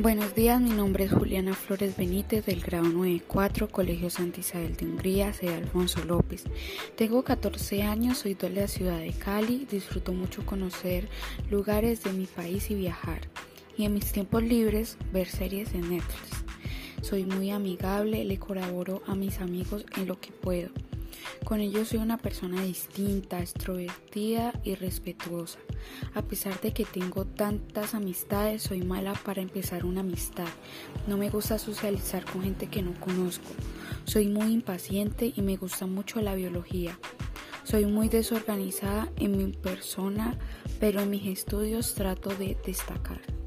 [0.00, 4.86] Buenos días, mi nombre es Juliana Flores Benítez del grado 94, Colegio Santa Isabel de
[4.86, 6.44] Hungría, sede Alfonso López.
[6.96, 11.06] Tengo 14 años, soy de la ciudad de Cali, disfruto mucho conocer
[11.50, 13.20] lugares de mi país y viajar.
[13.76, 16.44] Y en mis tiempos libres, ver series en Netflix.
[17.02, 20.70] Soy muy amigable, le colaboro a mis amigos en lo que puedo.
[21.44, 25.58] Con ellos soy una persona distinta, extrovertida y respetuosa.
[26.14, 30.48] A pesar de que tengo tantas amistades, soy mala para empezar una amistad.
[31.06, 33.50] No me gusta socializar con gente que no conozco.
[34.04, 36.98] Soy muy impaciente y me gusta mucho la biología.
[37.64, 40.38] Soy muy desorganizada en mi persona,
[40.80, 43.39] pero en mis estudios trato de destacar.